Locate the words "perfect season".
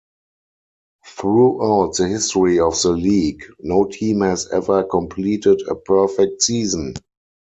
5.75-6.95